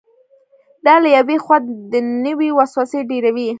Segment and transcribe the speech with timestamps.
[0.85, 1.57] دا له یوې خوا
[1.93, 3.47] دنیوي وسوسې ډېروي.